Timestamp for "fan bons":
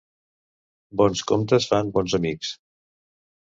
1.73-2.19